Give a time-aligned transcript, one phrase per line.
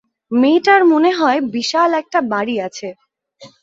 [0.31, 2.87] মেয়েটার মনে হয় বিশাল একটা বাড়ি আছে।